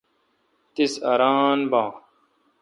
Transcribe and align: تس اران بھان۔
تس 0.73 0.93
اران 1.11 1.57
بھان۔ 1.71 1.89